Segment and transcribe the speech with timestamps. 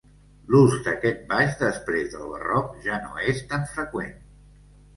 [0.53, 4.21] L'ús d'aquest baix després del barroc ja no és tan freqüent.